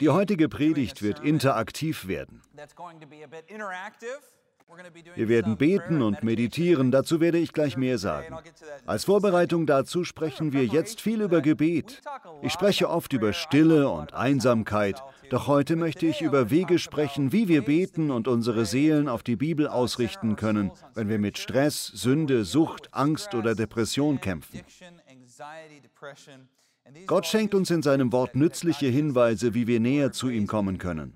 [0.00, 2.42] Die heutige Predigt wird interaktiv werden.
[5.14, 8.36] Wir werden beten und meditieren, dazu werde ich gleich mehr sagen.
[8.84, 12.02] Als Vorbereitung dazu sprechen wir jetzt viel über Gebet.
[12.42, 17.46] Ich spreche oft über Stille und Einsamkeit, doch heute möchte ich über Wege sprechen, wie
[17.46, 22.44] wir beten und unsere Seelen auf die Bibel ausrichten können, wenn wir mit Stress, Sünde,
[22.44, 24.60] Sucht, Angst oder Depression kämpfen.
[27.06, 31.14] Gott schenkt uns in seinem Wort nützliche Hinweise, wie wir näher zu ihm kommen können.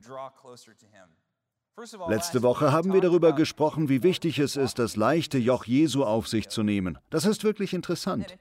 [2.08, 6.28] Letzte Woche haben wir darüber gesprochen, wie wichtig es ist, das leichte Joch Jesu auf
[6.28, 6.98] sich zu nehmen.
[7.08, 8.36] Das ist wirklich interessant.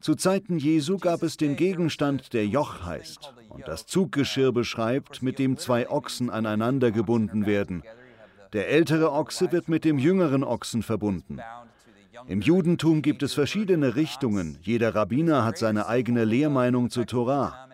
[0.00, 5.38] Zu Zeiten Jesu gab es den Gegenstand, der Joch heißt und das Zuggeschirr beschreibt, mit
[5.38, 7.82] dem zwei Ochsen aneinander gebunden werden.
[8.52, 11.40] Der ältere Ochse wird mit dem jüngeren Ochsen verbunden.
[12.26, 14.58] Im Judentum gibt es verschiedene Richtungen.
[14.62, 17.68] Jeder Rabbiner hat seine eigene Lehrmeinung zur Torah.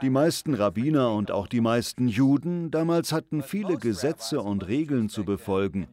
[0.00, 5.24] Die meisten Rabbiner und auch die meisten Juden damals hatten viele Gesetze und Regeln zu
[5.24, 5.88] befolgen,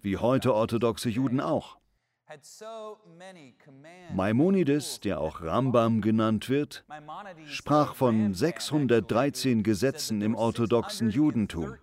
[0.00, 1.76] wie heute orthodoxe Juden auch.
[4.14, 6.84] Maimonides, der auch Rambam genannt wird,
[7.46, 11.76] sprach von 613 Gesetzen im orthodoxen Judentum.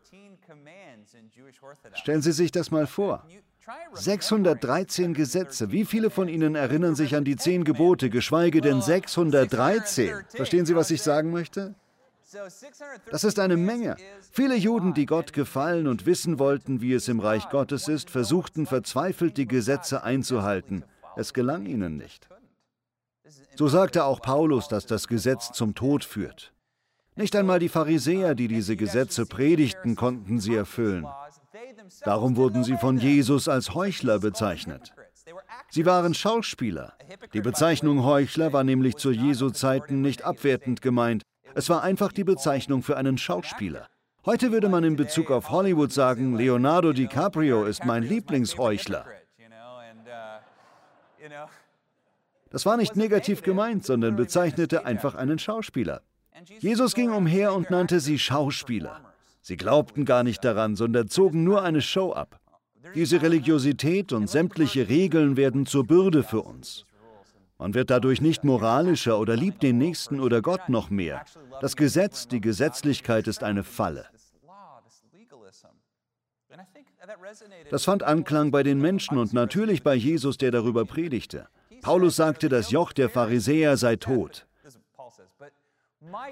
[1.93, 3.25] Stellen Sie sich das mal vor.
[3.93, 5.71] 613 Gesetze.
[5.71, 10.13] Wie viele von Ihnen erinnern sich an die zehn Gebote, geschweige denn 613?
[10.29, 11.75] Verstehen Sie, was ich sagen möchte?
[13.11, 13.97] Das ist eine Menge.
[14.31, 18.65] Viele Juden, die Gott gefallen und wissen wollten, wie es im Reich Gottes ist, versuchten
[18.65, 20.85] verzweifelt, die Gesetze einzuhalten.
[21.17, 22.29] Es gelang ihnen nicht.
[23.55, 26.53] So sagte auch Paulus, dass das Gesetz zum Tod führt.
[27.15, 31.05] Nicht einmal die Pharisäer, die diese Gesetze predigten, konnten sie erfüllen.
[32.03, 34.93] Darum wurden sie von Jesus als Heuchler bezeichnet.
[35.69, 36.93] Sie waren Schauspieler.
[37.33, 41.23] Die Bezeichnung Heuchler war nämlich zu Jesu Zeiten nicht abwertend gemeint.
[41.53, 43.87] Es war einfach die Bezeichnung für einen Schauspieler.
[44.25, 49.05] Heute würde man in Bezug auf Hollywood sagen, Leonardo DiCaprio ist mein Lieblingsheuchler.
[52.49, 56.01] Das war nicht negativ gemeint, sondern bezeichnete einfach einen Schauspieler.
[56.59, 59.10] Jesus ging umher und nannte sie Schauspieler.
[59.41, 62.39] Sie glaubten gar nicht daran, sondern zogen nur eine Show ab.
[62.95, 66.85] Diese Religiosität und sämtliche Regeln werden zur Bürde für uns.
[67.57, 71.23] Man wird dadurch nicht moralischer oder liebt den Nächsten oder Gott noch mehr.
[71.59, 74.07] Das Gesetz, die Gesetzlichkeit ist eine Falle.
[77.69, 81.47] Das fand Anklang bei den Menschen und natürlich bei Jesus, der darüber predigte.
[81.81, 84.47] Paulus sagte, das Joch der Pharisäer sei tot.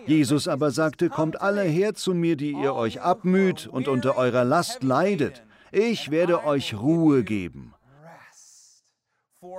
[0.07, 4.43] Jesus aber sagte, kommt alle her zu mir, die ihr euch abmüht und unter eurer
[4.43, 5.43] Last leidet.
[5.71, 7.73] Ich werde euch Ruhe geben.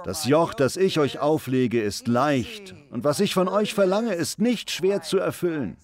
[0.04, 4.38] Das Joch, das ich euch auflege, ist leicht, und was ich von euch verlange, ist
[4.38, 5.78] nicht schwer zu erfüllen.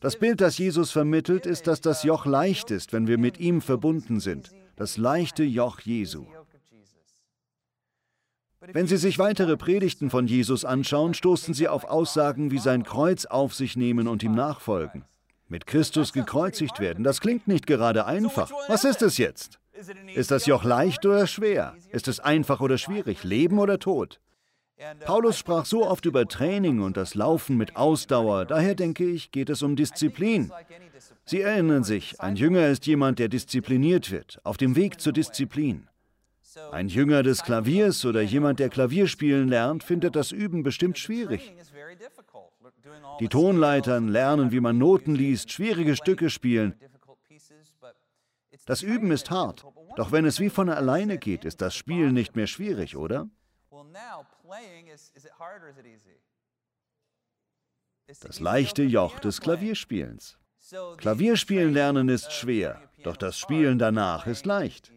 [0.00, 3.60] Das Bild, das Jesus vermittelt, ist, dass das Joch leicht ist, wenn wir mit ihm
[3.60, 4.50] verbunden sind.
[4.76, 6.26] Das leichte Joch Jesu.
[8.60, 13.24] Wenn Sie sich weitere Predigten von Jesus anschauen, stoßen Sie auf Aussagen wie sein Kreuz
[13.24, 15.04] auf sich nehmen und ihm nachfolgen.
[15.48, 18.50] Mit Christus gekreuzigt werden, das klingt nicht gerade einfach.
[18.68, 19.58] Was ist es jetzt?
[20.14, 21.74] Ist das Joch leicht oder schwer?
[21.90, 23.24] Ist es einfach oder schwierig?
[23.24, 24.20] Leben oder Tod?
[25.04, 29.50] Paulus sprach so oft über Training und das Laufen mit Ausdauer, daher denke ich, geht
[29.50, 30.52] es um Disziplin.
[31.24, 35.89] Sie erinnern sich, ein Jünger ist jemand, der diszipliniert wird, auf dem Weg zur Disziplin.
[36.72, 41.52] Ein Jünger des Klaviers oder jemand, der Klavier spielen lernt, findet das Üben bestimmt schwierig.
[43.20, 46.74] Die Tonleitern lernen, wie man Noten liest, schwierige Stücke spielen.
[48.66, 49.64] Das Üben ist hart,
[49.96, 53.28] doch wenn es wie von alleine geht, ist das Spielen nicht mehr schwierig, oder?
[58.22, 60.38] Das leichte Joch des Klavierspielens.
[60.98, 64.92] Klavierspielen lernen ist schwer, doch das Spielen danach ist leicht.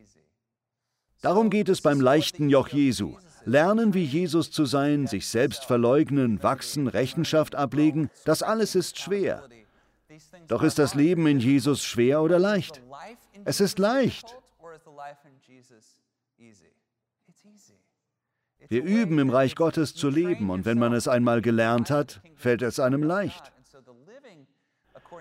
[1.24, 3.16] Darum geht es beim leichten Joch Jesu.
[3.46, 9.48] Lernen, wie Jesus zu sein, sich selbst verleugnen, wachsen, Rechenschaft ablegen, das alles ist schwer.
[10.50, 12.81] Doch ist das Leben in Jesus schwer oder leicht?
[13.46, 14.36] Es ist leicht.
[18.68, 22.62] Wir üben im Reich Gottes zu leben und wenn man es einmal gelernt hat, fällt
[22.62, 23.54] es einem leicht.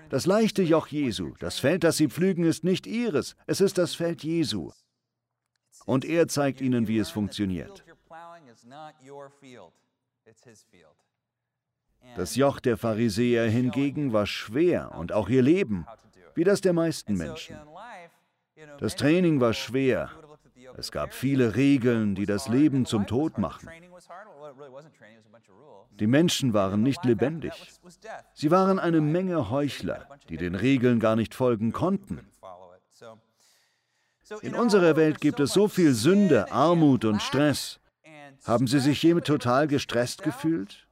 [0.09, 3.95] Das leichte Joch Jesu, das Feld, das Sie pflügen, ist nicht Ihres, es ist das
[3.95, 4.71] Feld Jesu
[5.85, 7.83] und er zeigt ihnen, wie es funktioniert.
[12.15, 15.85] Das Joch der Pharisäer hingegen war schwer und auch ihr Leben,
[16.35, 17.57] wie das der meisten Menschen.
[18.79, 20.11] Das Training war schwer.
[20.75, 23.69] Es gab viele Regeln, die das Leben zum Tod machen.
[25.99, 27.53] Die Menschen waren nicht lebendig.
[28.33, 32.27] Sie waren eine Menge Heuchler, die den Regeln gar nicht folgen konnten.
[34.41, 37.79] In unserer Welt gibt es so viel Sünde, Armut und Stress.
[38.45, 40.87] Haben Sie sich je total gestresst gefühlt?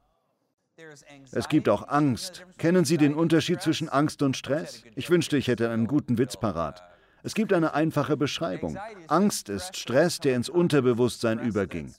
[1.32, 2.44] Es gibt auch Angst.
[2.58, 4.84] Kennen Sie den Unterschied zwischen Angst und Stress?
[4.96, 6.82] Ich wünschte, ich hätte einen guten Witz parat.
[7.22, 8.78] Es gibt eine einfache Beschreibung.
[9.06, 11.94] Angst ist Stress, der ins Unterbewusstsein überging.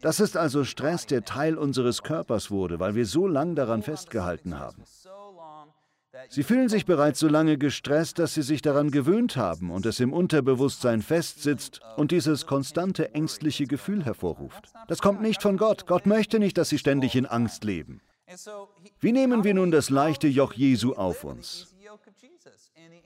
[0.00, 4.58] Das ist also Stress, der Teil unseres Körpers wurde, weil wir so lange daran festgehalten
[4.58, 4.82] haben.
[6.28, 10.00] Sie fühlen sich bereits so lange gestresst, dass sie sich daran gewöhnt haben und es
[10.00, 14.72] im Unterbewusstsein festsitzt und dieses konstante ängstliche Gefühl hervorruft.
[14.88, 15.86] Das kommt nicht von Gott.
[15.86, 18.00] Gott möchte nicht, dass sie ständig in Angst leben.
[19.00, 21.74] Wie nehmen wir nun das leichte Joch Jesu auf uns?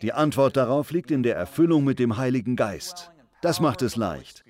[0.03, 3.11] Die Antwort darauf liegt in der Erfüllung mit dem Heiligen Geist.
[3.43, 4.45] Das macht es leicht.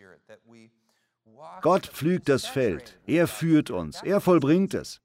[1.62, 5.00] Gott pflügt das Feld, er führt uns, er vollbringt es.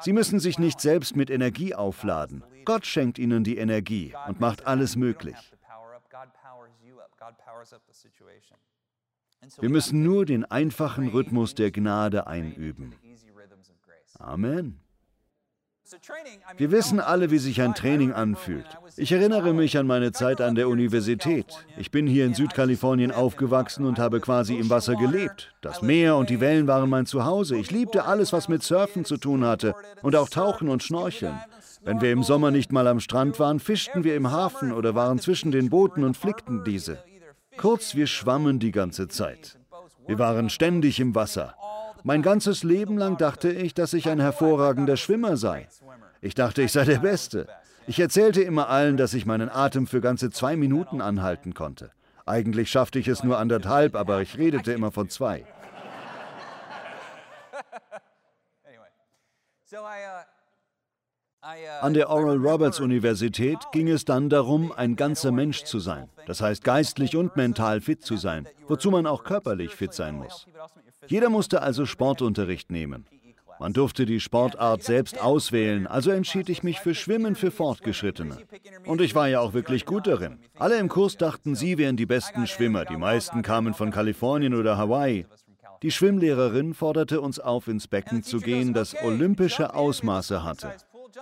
[0.00, 2.44] Sie müssen sich nicht selbst mit Energie aufladen.
[2.64, 5.36] Gott schenkt ihnen die Energie und macht alles möglich.
[9.58, 12.94] Wir müssen nur den einfachen Rhythmus der Gnade einüben.
[14.18, 14.80] Amen.
[16.56, 18.66] Wir wissen alle, wie sich ein Training anfühlt.
[18.96, 21.46] Ich erinnere mich an meine Zeit an der Universität.
[21.76, 25.54] Ich bin hier in Südkalifornien aufgewachsen und habe quasi im Wasser gelebt.
[25.60, 27.56] Das Meer und die Wellen waren mein Zuhause.
[27.56, 31.38] Ich liebte alles, was mit Surfen zu tun hatte und auch Tauchen und Schnorcheln.
[31.82, 35.18] Wenn wir im Sommer nicht mal am Strand waren, fischten wir im Hafen oder waren
[35.18, 36.98] zwischen den Booten und flickten diese.
[37.58, 39.58] Kurz, wir schwammen die ganze Zeit.
[40.06, 41.54] Wir waren ständig im Wasser.
[42.06, 45.68] Mein ganzes Leben lang dachte ich, dass ich ein hervorragender Schwimmer sei.
[46.20, 47.48] Ich dachte, ich sei der Beste.
[47.86, 51.92] Ich erzählte immer allen, dass ich meinen Atem für ganze zwei Minuten anhalten konnte.
[52.26, 55.46] Eigentlich schaffte ich es nur anderthalb, aber ich redete immer von zwei.
[61.80, 66.10] An der Oral Roberts Universität ging es dann darum, ein ganzer Mensch zu sein.
[66.26, 70.46] Das heißt, geistlich und mental fit zu sein, wozu man auch körperlich fit sein muss.
[71.06, 73.06] Jeder musste also Sportunterricht nehmen.
[73.60, 78.38] Man durfte die Sportart selbst auswählen, also entschied ich mich für Schwimmen für Fortgeschrittene.
[78.84, 80.38] Und ich war ja auch wirklich gut darin.
[80.58, 82.84] Alle im Kurs dachten, sie wären die besten Schwimmer.
[82.84, 85.26] Die meisten kamen von Kalifornien oder Hawaii.
[85.82, 90.72] Die Schwimmlehrerin forderte uns auf, ins Becken zu gehen, das olympische Ausmaße hatte.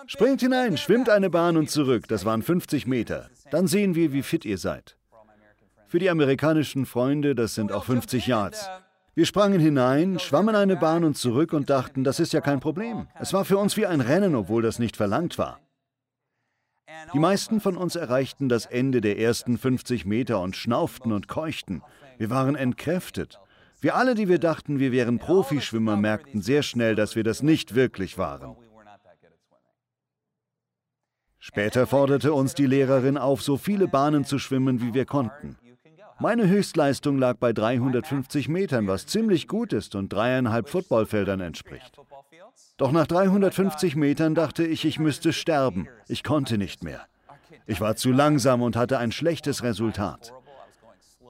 [0.07, 2.09] Springt hinein, schwimmt eine Bahn und zurück.
[2.09, 3.29] Das waren 50 Meter.
[3.51, 4.97] Dann sehen wir, wie fit ihr seid.
[5.87, 8.69] Für die amerikanischen Freunde, das sind auch 50 Yards.
[9.15, 13.09] Wir sprangen hinein, schwammen eine Bahn und zurück und dachten, das ist ja kein Problem.
[13.21, 15.61] Es war für uns wie ein Rennen, obwohl das nicht verlangt war.
[17.13, 21.83] Die meisten von uns erreichten das Ende der ersten 50 Meter und schnauften und keuchten.
[22.17, 23.39] Wir waren entkräftet.
[23.83, 27.75] Wir alle, die wir dachten, wir wären Profischwimmer, merkten sehr schnell, dass wir das nicht
[27.75, 28.57] wirklich waren.
[31.39, 35.59] Später forderte uns die Lehrerin auf, so viele Bahnen zu schwimmen, wie wir konnten.
[36.21, 41.99] Meine Höchstleistung lag bei 350 Metern, was ziemlich gut ist und dreieinhalb Footballfeldern entspricht.
[42.77, 45.89] Doch nach 350 Metern dachte ich, ich müsste sterben.
[46.09, 47.07] Ich konnte nicht mehr.
[47.67, 50.33] Ich war zu langsam und hatte ein schlechtes Resultat.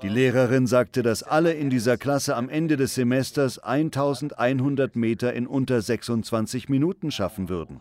[0.02, 5.46] Die Lehrerin sagte, dass alle in dieser Klasse am Ende des Semesters 1100 Meter in
[5.46, 7.80] unter 26 Minuten schaffen würden.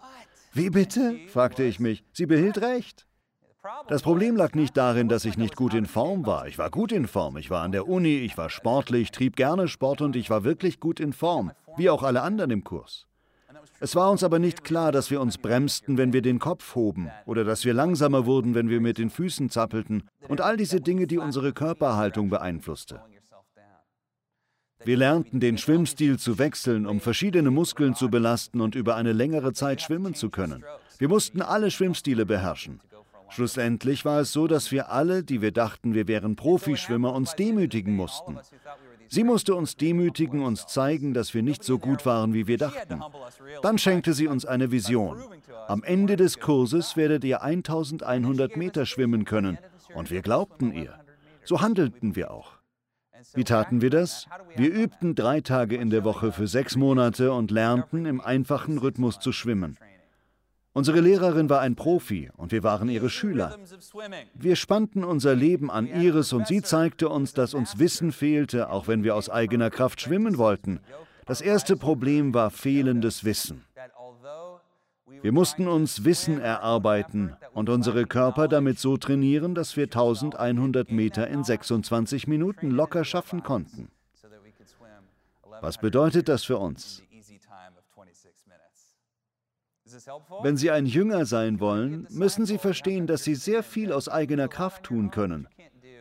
[0.54, 1.18] Wie bitte?
[1.30, 2.04] fragte ich mich.
[2.14, 3.08] Sie behielt recht.
[3.88, 6.48] Das Problem lag nicht darin, dass ich nicht gut in Form war.
[6.48, 7.38] Ich war gut in Form.
[7.38, 10.80] Ich war an der Uni, ich war sportlich, trieb gerne Sport und ich war wirklich
[10.80, 13.08] gut in Form, wie auch alle anderen im Kurs.
[13.80, 17.12] Es war uns aber nicht klar, dass wir uns bremsten, wenn wir den Kopf hoben
[17.26, 21.06] oder dass wir langsamer wurden, wenn wir mit den Füßen zappelten und all diese Dinge,
[21.06, 23.02] die unsere Körperhaltung beeinflusste.
[24.84, 29.54] Wir lernten den Schwimmstil zu wechseln, um verschiedene Muskeln zu belasten und über eine längere
[29.54, 30.64] Zeit schwimmen zu können.
[30.98, 32.80] Wir mussten alle Schwimmstile beherrschen.
[33.32, 37.96] Schlussendlich war es so, dass wir alle, die wir dachten, wir wären Profischwimmer, uns demütigen
[37.96, 38.38] mussten.
[39.08, 43.02] Sie musste uns demütigen, uns zeigen, dass wir nicht so gut waren, wie wir dachten.
[43.62, 45.22] Dann schenkte sie uns eine Vision.
[45.68, 49.58] Am Ende des Kurses werdet ihr 1100 Meter schwimmen können.
[49.94, 50.94] Und wir glaubten ihr.
[51.44, 52.54] So handelten wir auch.
[53.34, 54.28] Wie taten wir das?
[54.56, 59.20] Wir übten drei Tage in der Woche für sechs Monate und lernten im einfachen Rhythmus
[59.20, 59.78] zu schwimmen.
[60.74, 63.58] Unsere Lehrerin war ein Profi und wir waren ihre Schüler.
[64.34, 68.88] Wir spannten unser Leben an ihres und sie zeigte uns, dass uns Wissen fehlte, auch
[68.88, 70.80] wenn wir aus eigener Kraft schwimmen wollten.
[71.26, 73.66] Das erste Problem war fehlendes Wissen.
[75.22, 81.28] Wir mussten uns Wissen erarbeiten und unsere Körper damit so trainieren, dass wir 1100 Meter
[81.28, 83.90] in 26 Minuten locker schaffen konnten.
[85.60, 87.04] Was bedeutet das für uns?
[90.42, 94.48] Wenn Sie ein Jünger sein wollen, müssen Sie verstehen, dass Sie sehr viel aus eigener
[94.48, 95.48] Kraft tun können.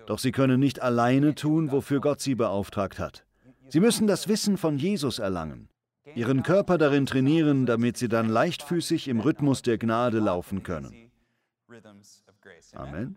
[0.07, 3.25] Doch Sie können nicht alleine tun, wofür Gott Sie beauftragt hat.
[3.69, 5.69] Sie müssen das Wissen von Jesus erlangen,
[6.15, 11.11] Ihren Körper darin trainieren, damit Sie dann leichtfüßig im Rhythmus der Gnade laufen können.
[12.75, 13.17] Amen.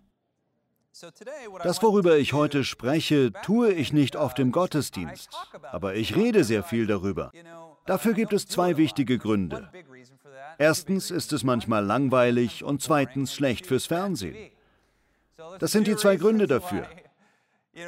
[1.64, 5.30] Das, worüber ich heute spreche, tue ich nicht oft im Gottesdienst,
[5.64, 7.32] aber ich rede sehr viel darüber.
[7.86, 9.70] Dafür gibt es zwei wichtige Gründe.
[10.58, 14.52] Erstens ist es manchmal langweilig und zweitens schlecht fürs Fernsehen.
[15.60, 16.88] Das sind die zwei Gründe dafür.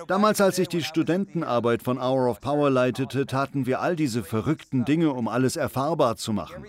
[0.08, 4.84] Damals, als ich die Studentenarbeit von Hour of Power leitete, taten wir all diese verrückten
[4.84, 6.66] Dinge, um alles erfahrbar zu machen.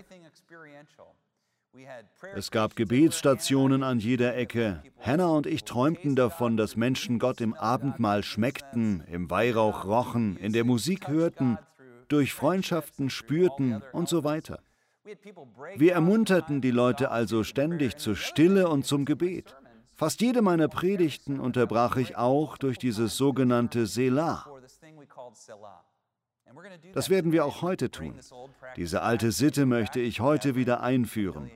[2.35, 4.83] Es gab Gebetsstationen an jeder Ecke.
[4.99, 10.53] Hannah und ich träumten davon, dass Menschen Gott im Abendmahl schmeckten, im Weihrauch rochen, in
[10.53, 11.57] der Musik hörten,
[12.07, 14.59] durch Freundschaften spürten und so weiter.
[15.75, 19.55] Wir ermunterten die Leute also ständig zur Stille und zum Gebet.
[19.93, 24.45] Fast jede meiner Predigten unterbrach ich auch durch dieses sogenannte Selah.
[26.93, 28.19] Das werden wir auch heute tun.
[28.75, 31.49] Diese alte Sitte möchte ich heute wieder einführen.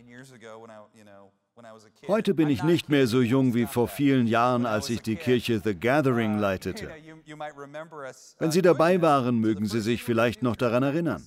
[2.08, 5.62] Heute bin ich nicht mehr so jung wie vor vielen Jahren, als ich die Kirche
[5.64, 6.90] The Gathering leitete.
[8.40, 11.24] Wenn Sie dabei waren, mögen Sie sich vielleicht noch daran erinnern.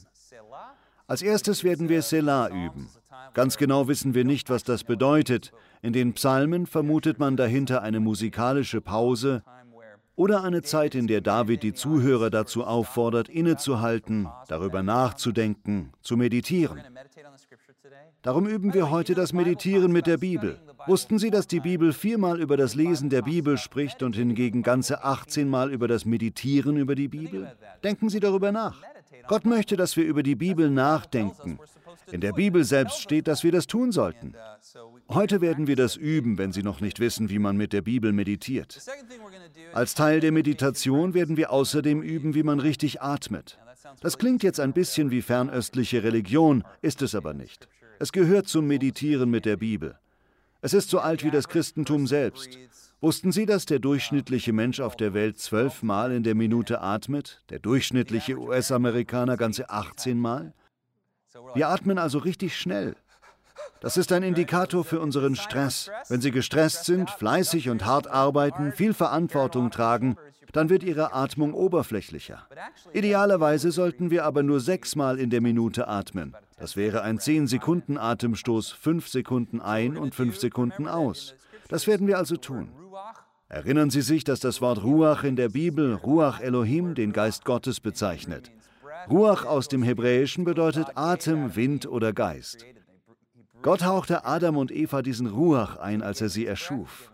[1.06, 2.88] Als erstes werden wir Selah üben.
[3.34, 5.52] Ganz genau wissen wir nicht, was das bedeutet.
[5.82, 9.42] In den Psalmen vermutet man dahinter eine musikalische Pause,
[10.16, 16.80] oder eine Zeit, in der David die Zuhörer dazu auffordert, innezuhalten, darüber nachzudenken, zu meditieren.
[18.22, 20.58] Darum üben wir heute das Meditieren mit der Bibel.
[20.86, 25.04] Wussten Sie, dass die Bibel viermal über das Lesen der Bibel spricht und hingegen ganze
[25.04, 27.54] 18 Mal über das Meditieren über die Bibel?
[27.82, 28.80] Denken Sie darüber nach.
[29.28, 31.58] Gott möchte, dass wir über die Bibel nachdenken.
[32.10, 34.34] In der Bibel selbst steht, dass wir das tun sollten.
[35.08, 38.12] Heute werden wir das üben, wenn Sie noch nicht wissen, wie man mit der Bibel
[38.12, 38.80] meditiert.
[39.72, 43.58] Als Teil der Meditation werden wir außerdem üben, wie man richtig atmet.
[44.00, 47.68] Das klingt jetzt ein bisschen wie fernöstliche Religion, ist es aber nicht.
[47.98, 49.98] Es gehört zum Meditieren mit der Bibel.
[50.60, 52.58] Es ist so alt wie das Christentum selbst.
[53.00, 57.58] Wussten Sie, dass der durchschnittliche Mensch auf der Welt zwölfmal in der Minute atmet, der
[57.58, 60.54] durchschnittliche US-Amerikaner ganze 18 Mal?
[61.54, 62.96] Wir atmen also richtig schnell.
[63.80, 65.90] Das ist ein Indikator für unseren Stress.
[66.08, 70.16] Wenn Sie gestresst sind, fleißig und hart arbeiten, viel Verantwortung tragen,
[70.54, 72.46] dann wird Ihre Atmung oberflächlicher.
[72.92, 76.34] Idealerweise sollten wir aber nur sechsmal in der Minute atmen.
[76.56, 81.34] Das wäre ein 10-Sekunden-Atemstoß, 5 Sekunden ein und 5 Sekunden aus.
[81.68, 82.70] Das werden wir also tun.
[83.48, 87.80] Erinnern Sie sich, dass das Wort Ruach in der Bibel Ruach Elohim, den Geist Gottes,
[87.80, 88.52] bezeichnet.
[89.10, 92.64] Ruach aus dem Hebräischen bedeutet Atem, Wind oder Geist.
[93.62, 97.10] Gott hauchte Adam und Eva diesen Ruach ein, als er sie erschuf.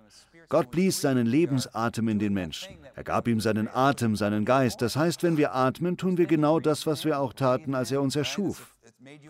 [0.50, 2.76] Gott blies seinen Lebensatem in den Menschen.
[3.00, 4.82] Er gab ihm seinen Atem, seinen Geist.
[4.82, 8.02] Das heißt, wenn wir atmen, tun wir genau das, was wir auch taten, als er
[8.02, 8.76] uns erschuf.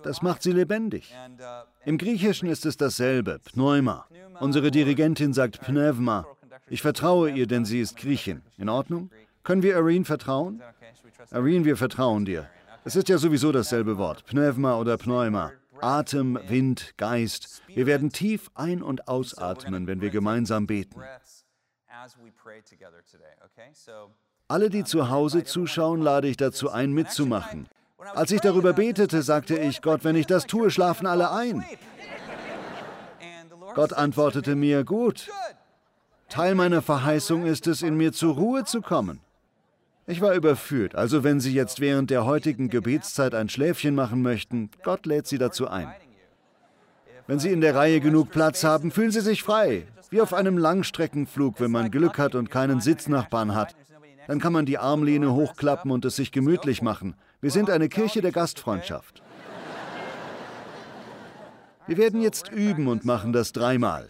[0.02, 1.14] Das macht sie lebendig.
[1.84, 4.06] Im Griechischen ist es dasselbe, Pneuma.
[4.40, 6.26] Unsere Dirigentin sagt Pneuma.
[6.68, 8.42] Ich vertraue ihr, denn sie ist Griechin.
[8.58, 9.08] In Ordnung?
[9.44, 10.60] Können wir Irene vertrauen?
[11.30, 12.50] Irene, wir vertrauen dir.
[12.84, 15.52] Es ist ja sowieso dasselbe Wort, Pneuma oder Pneuma.
[15.80, 17.62] Atem, Wind, Geist.
[17.68, 21.00] Wir werden tief ein- und ausatmen, wenn wir gemeinsam beten.
[24.48, 27.68] Alle, die zu Hause zuschauen, lade ich dazu ein, mitzumachen.
[28.14, 31.64] Als ich darüber betete, sagte ich, Gott, wenn ich das tue, schlafen alle ein.
[33.74, 35.28] Gott antwortete mir, gut.
[36.28, 39.20] Teil meiner Verheißung ist es, in mir zur Ruhe zu kommen.
[40.06, 44.70] Ich war überführt, also wenn Sie jetzt während der heutigen Gebetszeit ein Schläfchen machen möchten,
[44.82, 45.92] Gott lädt Sie dazu ein.
[47.26, 50.58] Wenn Sie in der Reihe genug Platz haben, fühlen Sie sich frei, wie auf einem
[50.58, 53.74] Langstreckenflug, wenn man Glück hat und keinen Sitznachbarn hat.
[54.26, 57.14] Dann kann man die Armlehne hochklappen und es sich gemütlich machen.
[57.40, 59.22] Wir sind eine Kirche der Gastfreundschaft.
[61.86, 64.08] Wir werden jetzt üben und machen das dreimal.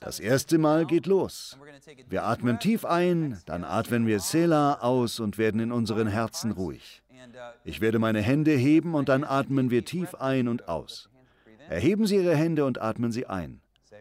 [0.00, 1.56] Das erste Mal geht los.
[2.08, 7.02] Wir atmen tief ein, dann atmen wir Selah aus und werden in unseren Herzen ruhig.
[7.64, 11.08] Ich werde meine Hände heben und dann atmen wir tief ein und aus.
[11.68, 13.60] Erheben Sie Ihre Hände und atmen Sie ein.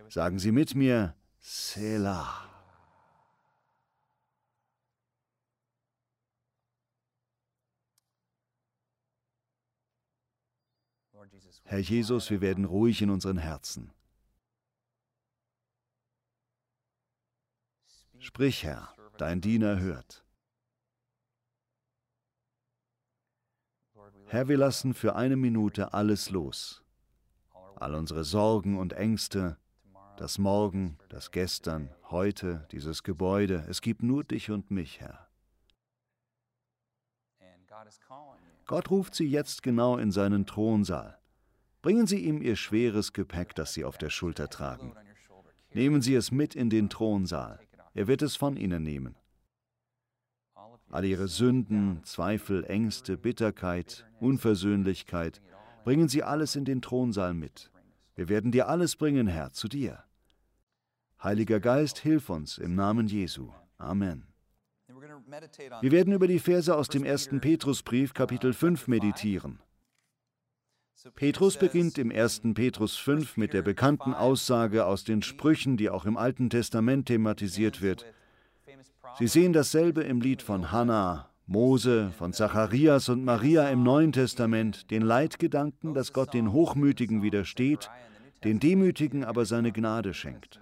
[0.10, 1.16] Sagen Sie mit mir
[1.50, 2.44] Selah.
[11.64, 13.94] Herr Jesus, wir werden ruhig in unseren Herzen.
[18.20, 20.26] Sprich, Herr, dein Diener hört.
[24.26, 26.84] Herr, wir lassen für eine Minute alles los.
[27.76, 29.58] All unsere Sorgen und Ängste,
[30.18, 33.66] das Morgen, das Gestern, heute, dieses Gebäude.
[33.70, 35.28] Es gibt nur dich und mich, Herr.
[38.66, 41.18] Gott ruft sie jetzt genau in seinen Thronsaal.
[41.84, 44.94] Bringen Sie ihm Ihr schweres Gepäck, das Sie auf der Schulter tragen.
[45.74, 47.60] Nehmen Sie es mit in den Thronsaal.
[47.94, 49.16] Er wird es von Ihnen nehmen.
[50.90, 55.42] All Ihre Sünden, Zweifel, Ängste, Bitterkeit, Unversöhnlichkeit,
[55.84, 57.72] bringen Sie alles in den Thronsaal mit.
[58.16, 60.04] Wir werden dir alles bringen, Herr, zu dir.
[61.24, 63.50] Heiliger Geist, hilf uns im Namen Jesu.
[63.80, 64.28] Amen.
[65.82, 69.60] Wir werden über die Verse aus dem ersten Petrusbrief Kapitel 5 meditieren.
[71.16, 72.42] Petrus beginnt im 1.
[72.54, 77.82] Petrus 5 mit der bekannten Aussage aus den Sprüchen, die auch im Alten Testament thematisiert
[77.82, 78.06] wird.
[79.18, 84.92] Sie sehen dasselbe im Lied von Hannah, Mose, von Zacharias und Maria im Neuen Testament,
[84.92, 87.90] den Leitgedanken, dass Gott den Hochmütigen widersteht,
[88.44, 90.60] den Demütigen aber seine Gnade schenkt.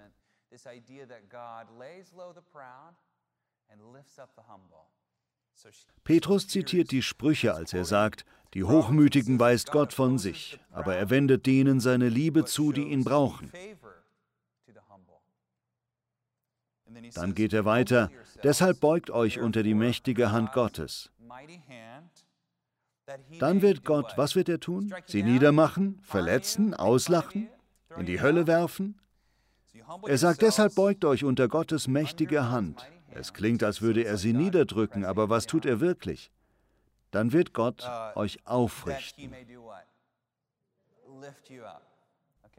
[6.03, 11.09] Petrus zitiert die Sprüche, als er sagt, die Hochmütigen weist Gott von sich, aber er
[11.09, 13.51] wendet denen seine Liebe zu, die ihn brauchen.
[17.13, 18.12] Dann geht er weiter,
[18.43, 21.12] deshalb beugt euch unter die mächtige Hand Gottes.
[23.39, 24.93] Dann wird Gott, was wird er tun?
[25.05, 27.50] Sie niedermachen, verletzen, auslachen,
[27.97, 29.00] in die Hölle werfen?
[30.08, 32.86] Er sagt, deshalb beugt euch unter Gottes mächtige Hand.
[33.12, 36.32] Es klingt, als würde er sie niederdrücken, aber was tut er wirklich?
[37.15, 39.34] dann wird Gott uh, euch aufrichten.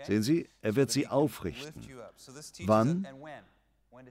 [0.03, 1.83] Sehen Sie, er wird sie aufrichten.
[2.65, 3.07] Wann?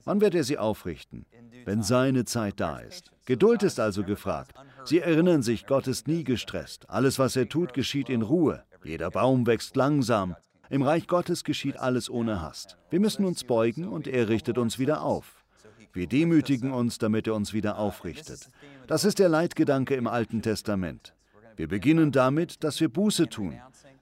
[0.04, 1.26] Wann wird er sie aufrichten?
[1.64, 3.12] Wenn seine Zeit da ist.
[3.24, 4.54] Geduld ist also gefragt.
[4.84, 6.88] Sie erinnern sich, Gott ist nie gestresst.
[6.88, 8.64] Alles, was er tut, geschieht in Ruhe.
[8.84, 10.36] Jeder Baum wächst langsam.
[10.68, 12.76] Im Reich Gottes geschieht alles ohne Hast.
[12.90, 15.44] Wir müssen uns beugen und er richtet uns wieder auf.
[15.92, 18.50] Wir demütigen uns, damit er uns wieder aufrichtet.
[18.86, 21.14] Das ist der Leitgedanke im Alten Testament.
[21.56, 23.54] Wir beginnen damit, dass wir Buße tun.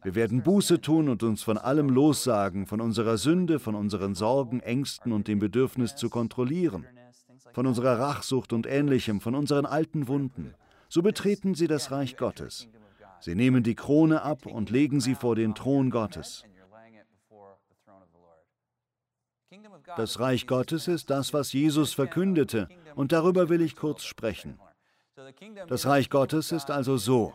[0.02, 4.60] Wir werden Buße tun und uns von allem lossagen, von unserer Sünde, von unseren Sorgen,
[4.60, 6.84] Ängsten und dem Bedürfnis zu kontrollieren,
[7.52, 10.54] von unserer Rachsucht und ähnlichem, von unseren alten Wunden.
[10.88, 12.68] So betreten sie das Reich Gottes.
[13.20, 16.44] Sie nehmen die Krone ab und legen sie vor den Thron Gottes.
[19.96, 24.58] Das Reich Gottes ist das, was Jesus verkündete, und darüber will ich kurz sprechen.
[25.68, 27.32] Das Reich Gottes ist also so.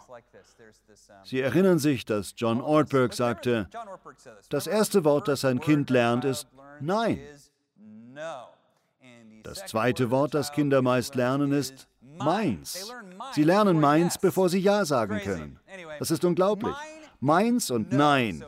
[1.23, 3.69] Sie erinnern sich, dass John Ortberg sagte,
[4.49, 6.47] das erste Wort, das ein Kind lernt, ist
[6.79, 7.19] Nein.
[9.43, 12.91] Das zweite Wort, das Kinder meist lernen, ist Meins.
[13.33, 15.59] Sie lernen Meins, bevor sie Ja sagen können.
[15.99, 16.75] Das ist unglaublich.
[17.19, 18.43] Meins und Nein.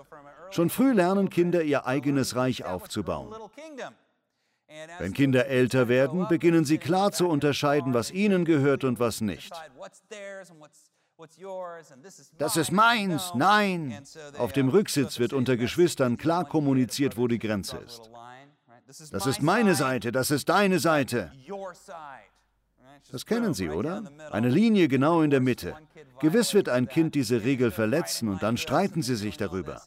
[0.52, 3.34] Schon früh lernen Kinder, ihr eigenes Reich aufzubauen.
[5.00, 9.52] Wenn Kinder älter werden, beginnen sie klar zu unterscheiden, was ihnen gehört und was nicht.
[12.38, 14.04] Das ist meins, nein.
[14.38, 18.10] Auf dem Rücksitz wird unter Geschwistern klar kommuniziert, wo die Grenze ist.
[19.12, 21.32] Das ist meine Seite, das ist deine Seite.
[23.12, 24.04] Das kennen Sie, oder?
[24.32, 25.76] Eine Linie genau in der Mitte.
[26.22, 29.82] Gewiss wird ein Kind diese Regel verletzen und dann streiten sie sich darüber.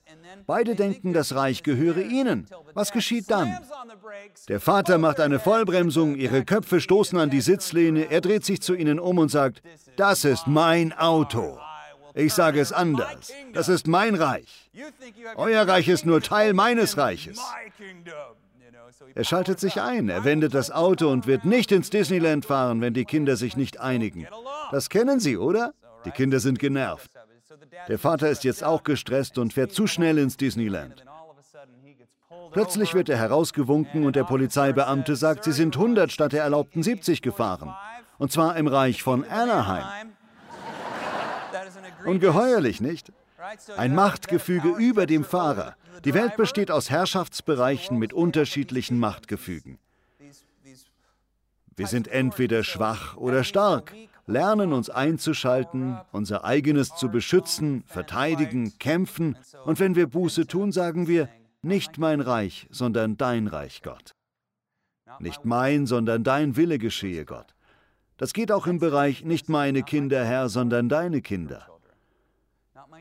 [0.46, 2.46] Beide denken, das Reich gehöre ihnen.
[2.74, 3.56] Was geschieht dann?
[4.48, 8.74] Der Vater macht eine Vollbremsung, ihre Köpfe stoßen an die Sitzlehne, er dreht sich zu
[8.74, 9.62] ihnen um und sagt,
[9.96, 11.58] das ist mein Auto.
[12.14, 14.70] Ich sage es anders, das ist mein Reich.
[15.36, 17.40] Euer Reich ist nur Teil meines Reiches.
[19.14, 22.94] Er schaltet sich ein, er wendet das Auto und wird nicht ins Disneyland fahren, wenn
[22.94, 24.26] die Kinder sich nicht einigen.
[24.70, 25.72] Das kennen Sie, oder?
[26.04, 27.10] Die Kinder sind genervt.
[27.88, 31.04] Der Vater ist jetzt auch gestresst und fährt zu schnell ins Disneyland.
[32.52, 37.20] Plötzlich wird er herausgewunken und der Polizeibeamte sagt, sie sind 100 statt der erlaubten 70
[37.20, 37.74] gefahren.
[38.18, 40.12] Und zwar im Reich von Anaheim.
[42.04, 43.12] Ungeheuerlich, nicht?
[43.76, 45.74] Ein Machtgefüge über dem Fahrer.
[46.02, 49.78] Die Welt besteht aus Herrschaftsbereichen mit unterschiedlichen Machtgefügen.
[51.76, 53.92] Wir sind entweder schwach oder stark,
[54.26, 61.08] lernen uns einzuschalten, unser eigenes zu beschützen, verteidigen, kämpfen, und wenn wir Buße tun, sagen
[61.08, 61.28] wir,
[61.62, 64.14] nicht mein Reich, sondern dein Reich, Gott.
[65.18, 67.54] Nicht mein, sondern dein Wille geschehe, Gott.
[68.16, 71.73] Das geht auch im Bereich nicht meine Kinder, Herr, sondern deine Kinder.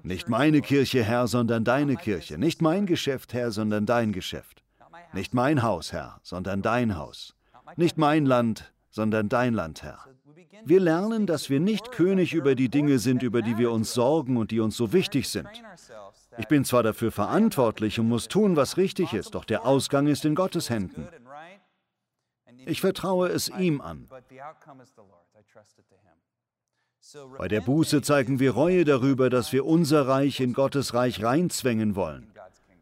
[0.02, 2.38] Nicht meine Kirche, Herr, sondern deine Kirche.
[2.38, 4.64] Nicht mein Geschäft, Herr, sondern dein Geschäft.
[5.14, 7.36] Nicht mein Haus, Herr, sondern dein Haus.
[7.76, 10.00] Nicht mein Land, sondern dein Land, Herr.
[10.66, 14.38] Wir lernen, dass wir nicht König über die Dinge sind, über die wir uns sorgen
[14.38, 15.48] und die uns so wichtig sind.
[16.38, 20.26] Ich bin zwar dafür verantwortlich und muss tun, was richtig ist, doch der Ausgang ist
[20.26, 21.08] in Gottes Händen.
[22.66, 24.08] Ich vertraue es ihm an.
[27.38, 31.96] Bei der Buße zeigen wir Reue darüber, dass wir unser Reich in Gottes Reich reinzwängen
[31.96, 32.32] wollen.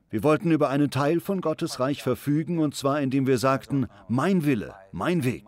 [0.10, 4.45] Wir wollten über einen Teil von Gottes Reich verfügen, und zwar indem wir sagten, mein
[4.45, 5.45] Wille, mein Weg.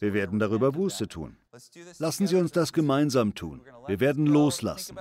[0.00, 1.36] Wir werden darüber Buße tun.
[1.98, 3.60] Lassen Sie uns das gemeinsam tun.
[3.86, 4.96] Wir werden loslassen.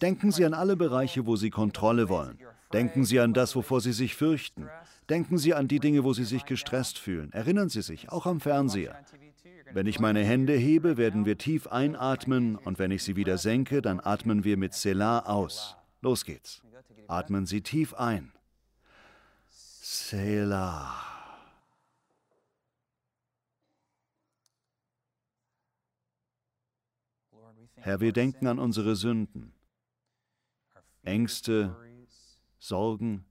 [0.00, 2.38] Denken Sie an alle Bereiche, wo Sie Kontrolle wollen.
[2.72, 4.68] Denken Sie an das, wovor Sie sich fürchten.
[5.08, 7.32] Denken Sie an die Dinge, wo Sie sich gestresst fühlen.
[7.32, 8.96] Erinnern Sie sich, auch am Fernseher.
[9.72, 13.82] Wenn ich meine Hände hebe, werden wir tief einatmen und wenn ich sie wieder senke,
[13.82, 15.76] dann atmen wir mit Selah aus.
[16.00, 16.62] Los geht's.
[17.06, 18.32] Atmen Sie tief ein.
[19.48, 21.10] Selah.
[27.76, 29.54] Herr, wir denken an unsere Sünden,
[31.02, 31.74] Ängste,
[32.58, 33.24] Sorgen,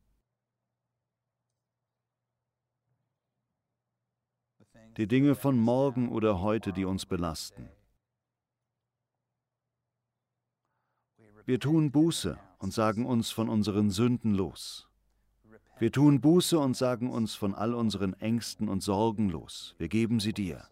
[4.99, 7.69] die Dinge von morgen oder heute, die uns belasten.
[11.45, 14.89] Wir tun Buße und sagen uns von unseren Sünden los.
[15.79, 19.73] Wir tun Buße und sagen uns von all unseren Ängsten und Sorgen los.
[19.77, 20.67] Wir geben sie dir.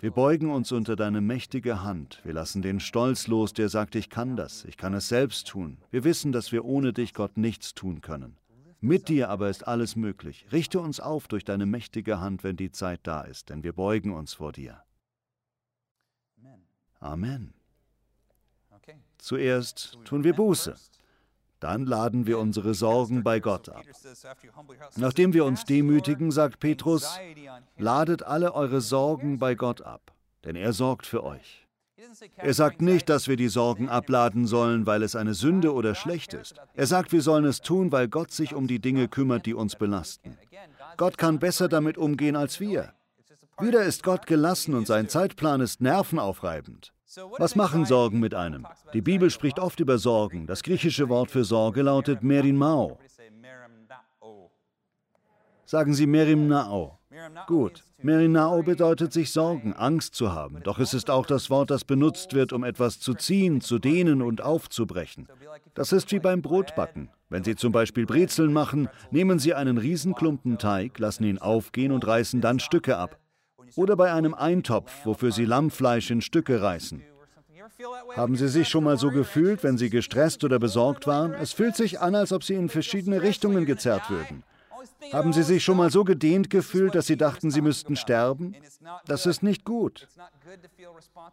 [0.00, 2.20] Wir beugen uns unter deine mächtige Hand.
[2.24, 5.78] Wir lassen den Stolz los, der sagt, ich kann das, ich kann es selbst tun.
[5.92, 8.36] Wir wissen, dass wir ohne dich, Gott, nichts tun können.
[8.86, 10.46] Mit dir aber ist alles möglich.
[10.52, 14.14] Richte uns auf durch deine mächtige Hand, wenn die Zeit da ist, denn wir beugen
[14.14, 14.82] uns vor dir.
[17.00, 17.52] Amen.
[19.18, 20.76] Zuerst tun wir Buße.
[21.58, 23.82] Dann laden wir unsere Sorgen bei Gott ab.
[24.96, 27.18] Nachdem wir uns demütigen, sagt Petrus,
[27.76, 30.12] ladet alle eure Sorgen bei Gott ab,
[30.44, 31.65] denn er sorgt für euch.
[32.36, 36.34] Er sagt nicht, dass wir die Sorgen abladen sollen, weil es eine Sünde oder schlecht
[36.34, 36.54] ist.
[36.74, 39.76] Er sagt, wir sollen es tun, weil Gott sich um die Dinge kümmert, die uns
[39.76, 40.36] belasten.
[40.96, 42.92] Gott kann besser damit umgehen als wir.
[43.58, 46.92] Wieder ist Gott gelassen und sein Zeitplan ist nervenaufreibend.
[47.38, 48.66] Was machen Sorgen mit einem?
[48.92, 50.46] Die Bibel spricht oft über Sorgen.
[50.46, 52.98] Das griechische Wort für Sorge lautet Merinmao.
[55.64, 56.95] Sagen Sie Merimnao.
[57.46, 57.84] Gut.
[58.02, 60.62] Merinao bedeutet sich sorgen, Angst zu haben.
[60.62, 64.22] Doch es ist auch das Wort, das benutzt wird, um etwas zu ziehen, zu dehnen
[64.22, 65.28] und aufzubrechen.
[65.74, 67.08] Das ist wie beim Brotbacken.
[67.28, 72.06] Wenn Sie zum Beispiel Brezeln machen, nehmen Sie einen Riesenklumpen Teig, lassen ihn aufgehen und
[72.06, 73.18] reißen dann Stücke ab.
[73.74, 77.02] Oder bei einem Eintopf, wofür Sie Lammfleisch in Stücke reißen.
[78.14, 81.34] Haben Sie sich schon mal so gefühlt, wenn Sie gestresst oder besorgt waren?
[81.34, 84.44] Es fühlt sich an, als ob Sie in verschiedene Richtungen gezerrt würden.
[85.12, 88.54] Haben Sie sich schon mal so gedehnt gefühlt, dass Sie dachten, Sie müssten sterben?
[89.06, 90.08] Das ist nicht gut.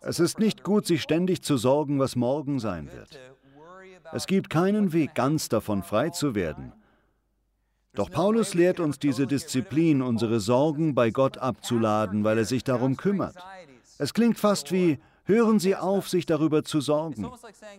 [0.01, 3.19] Es ist nicht gut, sich ständig zu sorgen, was morgen sein wird.
[4.11, 6.73] Es gibt keinen Weg, ganz davon frei zu werden.
[7.95, 12.97] Doch Paulus lehrt uns diese Disziplin, unsere Sorgen bei Gott abzuladen, weil er sich darum
[12.97, 13.35] kümmert.
[13.99, 17.29] Es klingt fast wie, hören Sie auf, sich darüber zu sorgen.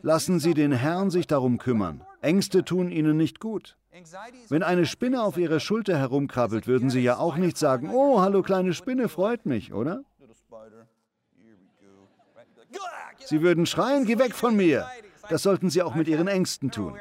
[0.02, 2.02] Lassen Sie den Herrn sich darum kümmern.
[2.20, 3.76] Ängste tun Ihnen nicht gut.
[4.48, 8.42] Wenn eine Spinne auf ihrer Schulter herumkrabbelt, würden Sie ja auch nicht sagen, oh, hallo
[8.42, 10.02] kleine Spinne, freut mich, oder?
[13.24, 14.86] Sie würden schreien, geh weg von mir.
[15.30, 16.98] Das sollten Sie auch mit Ihren Ängsten tun.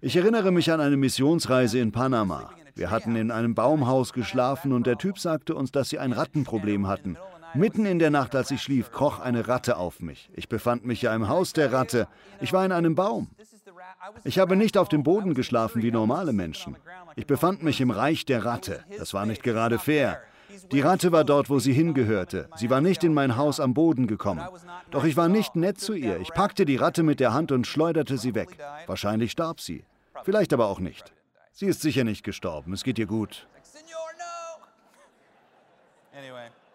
[0.00, 2.50] Ich erinnere mich an eine Missionsreise in Panama.
[2.74, 6.86] Wir hatten in einem Baumhaus geschlafen und der Typ sagte uns, dass sie ein Rattenproblem
[6.86, 7.16] hatten.
[7.56, 10.30] Mitten in der Nacht, als ich schlief, kroch eine Ratte auf mich.
[10.34, 12.06] Ich befand mich ja im Haus der Ratte.
[12.40, 13.28] Ich war in einem Baum.
[14.24, 16.76] Ich habe nicht auf dem Boden geschlafen wie normale Menschen.
[17.16, 18.84] Ich befand mich im Reich der Ratte.
[18.98, 20.20] Das war nicht gerade fair.
[20.70, 22.48] Die Ratte war dort, wo sie hingehörte.
[22.56, 24.46] Sie war nicht in mein Haus am Boden gekommen.
[24.90, 26.20] Doch ich war nicht nett zu ihr.
[26.20, 28.58] Ich packte die Ratte mit der Hand und schleuderte sie weg.
[28.86, 29.84] Wahrscheinlich starb sie.
[30.24, 31.12] Vielleicht aber auch nicht.
[31.52, 32.72] Sie ist sicher nicht gestorben.
[32.72, 33.46] Es geht ihr gut.
[36.12, 36.65] Uh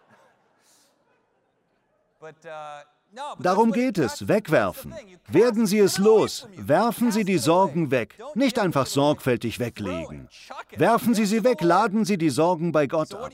[3.40, 4.94] Darum geht es, wegwerfen.
[5.28, 10.30] Werden Sie es los, werfen Sie die Sorgen weg, nicht einfach sorgfältig weglegen.
[10.78, 13.32] Werfen Sie sie weg, laden Sie die Sorgen bei Gott ab.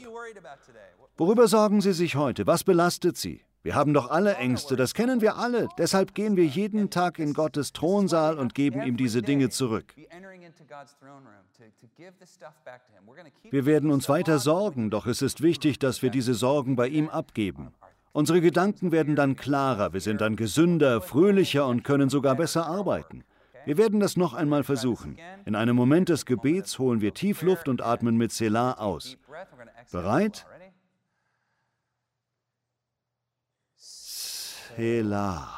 [1.15, 2.47] Worüber sorgen Sie sich heute?
[2.47, 3.41] Was belastet Sie?
[3.63, 5.67] Wir haben doch alle Ängste, das kennen wir alle.
[5.77, 9.93] Deshalb gehen wir jeden Tag in Gottes Thronsaal und geben ihm diese Dinge zurück.
[13.49, 17.09] Wir werden uns weiter sorgen, doch es ist wichtig, dass wir diese Sorgen bei ihm
[17.09, 17.73] abgeben.
[18.17, 23.23] Unsere Gedanken werden dann klarer, wir sind dann gesünder, fröhlicher und können sogar besser arbeiten.
[23.63, 25.19] Wir werden das noch einmal versuchen.
[25.45, 29.19] In einem Moment des Gebets holen wir Tiefluft und atmen mit Selah aus.
[29.91, 30.47] Bereit?
[33.75, 35.56] Selah.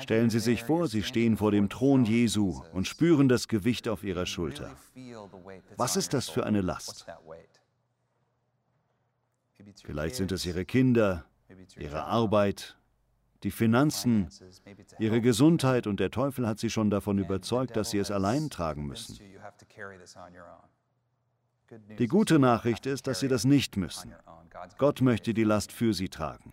[0.00, 4.04] Stellen Sie sich vor, Sie stehen vor dem Thron Jesu und spüren das Gewicht auf
[4.04, 4.76] Ihrer Schulter.
[5.76, 7.06] Was ist das für eine Last?
[9.84, 11.24] Vielleicht sind es Ihre Kinder,
[11.76, 12.76] Ihre Arbeit,
[13.42, 14.28] die Finanzen,
[14.98, 18.86] Ihre Gesundheit und der Teufel hat Sie schon davon überzeugt, dass Sie es allein tragen
[18.86, 19.18] müssen.
[21.98, 24.14] Die gute Nachricht ist, dass Sie das nicht müssen.
[24.78, 26.52] Gott möchte die Last für Sie tragen.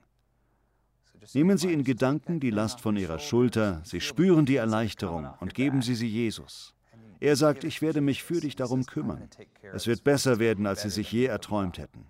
[1.34, 5.82] Nehmen Sie in Gedanken die Last von Ihrer Schulter, Sie spüren die Erleichterung und geben
[5.82, 6.74] Sie sie Jesus.
[7.20, 9.30] Er sagt, ich werde mich für dich darum kümmern.
[9.74, 12.06] Es wird besser werden, als Sie sich je erträumt hätten.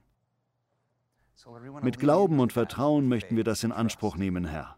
[1.81, 4.77] Mit Glauben und Vertrauen möchten wir das in Anspruch nehmen, Herr.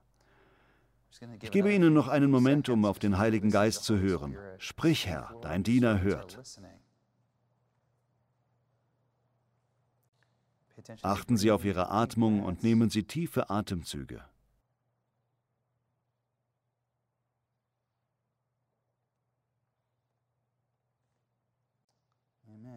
[1.41, 4.37] Ich gebe Ihnen noch einen Moment, um auf den Heiligen Geist zu hören.
[4.57, 6.37] Sprich, Herr, dein Diener hört.
[11.01, 14.23] Achten Sie auf Ihre Atmung und nehmen Sie tiefe Atemzüge.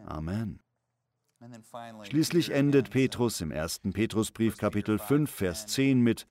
[0.05, 0.59] Amen.
[2.03, 6.27] Schließlich endet Petrus im ersten Petrusbrief Kapitel 5, Vers 10 mit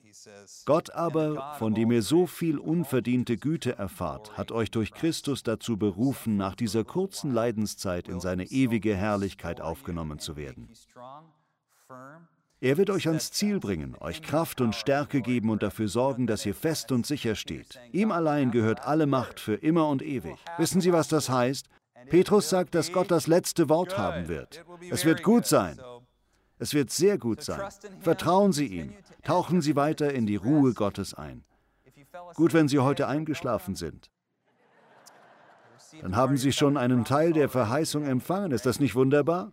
[0.66, 5.78] Gott aber, von dem ihr so viel unverdiente Güte erfahrt, hat euch durch Christus dazu
[5.78, 10.68] berufen, nach dieser kurzen Leidenszeit in seine ewige Herrlichkeit aufgenommen zu werden.
[12.60, 16.44] Er wird euch ans Ziel bringen, euch Kraft und Stärke geben und dafür sorgen, dass
[16.44, 17.78] ihr fest und sicher steht.
[17.92, 20.36] Ihm allein gehört alle Macht für immer und ewig.
[20.58, 21.68] Wissen Sie, was das heißt?
[22.10, 24.64] Petrus sagt, dass Gott das letzte Wort haben wird.
[24.90, 25.80] Es wird gut sein.
[26.58, 27.70] Es wird sehr gut sein.
[28.00, 28.92] Vertrauen Sie ihm.
[29.22, 31.44] Tauchen Sie weiter in die Ruhe Gottes ein.
[32.34, 34.10] Gut, wenn Sie heute eingeschlafen sind.
[36.02, 38.52] Dann haben Sie schon einen Teil der Verheißung empfangen.
[38.52, 39.52] Ist das nicht wunderbar?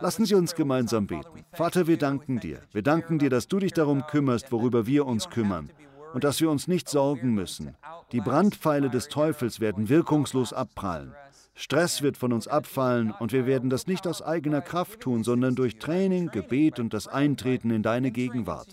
[0.00, 1.44] Lassen Sie uns gemeinsam beten.
[1.52, 2.60] Vater, wir danken dir.
[2.72, 5.70] Wir danken dir, dass du dich darum kümmerst, worüber wir uns kümmern.
[6.14, 7.74] Und dass wir uns nicht sorgen müssen.
[8.12, 11.14] Die Brandpfeile des Teufels werden wirkungslos abprallen.
[11.54, 15.54] Stress wird von uns abfallen und wir werden das nicht aus eigener Kraft tun, sondern
[15.54, 18.68] durch Training, Gebet und das Eintreten in deine Gegenwart.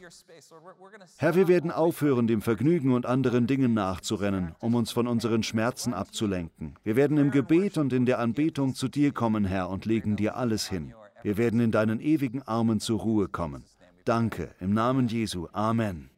[1.17, 5.93] Herr, wir werden aufhören, dem Vergnügen und anderen Dingen nachzurennen, um uns von unseren Schmerzen
[5.93, 6.75] abzulenken.
[6.83, 10.37] Wir werden im Gebet und in der Anbetung zu dir kommen, Herr, und legen dir
[10.37, 10.93] alles hin.
[11.21, 13.65] Wir werden in deinen ewigen Armen zur Ruhe kommen.
[14.05, 15.47] Danke, im Namen Jesu.
[15.51, 16.09] Amen.